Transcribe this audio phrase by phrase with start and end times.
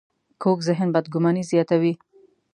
[0.41, 1.93] کوږ ذهن بدګماني زیاتوي